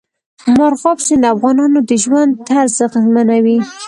[0.55, 3.57] مورغاب سیند د افغانانو د ژوند طرز اغېزمنوي.